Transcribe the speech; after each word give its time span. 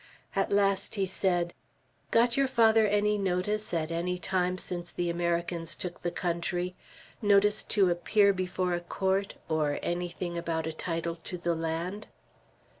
At 0.35 0.51
last 0.51 0.95
he 0.95 1.05
said: 1.05 1.53
"Got 2.09 2.35
your 2.35 2.47
father 2.47 2.87
any 2.87 3.19
notice, 3.19 3.71
at 3.71 3.91
any 3.91 4.17
time 4.17 4.57
since 4.57 4.89
the 4.89 5.11
Americans 5.11 5.75
took 5.75 6.01
the 6.01 6.09
country, 6.09 6.73
notice 7.21 7.63
to 7.65 7.87
appear 7.91 8.33
before 8.33 8.73
a 8.73 8.79
court, 8.81 9.35
or 9.47 9.77
anything 9.83 10.39
about 10.39 10.65
a 10.65 10.73
title 10.73 11.17
to 11.25 11.37
the 11.37 11.53
land?" 11.53 12.07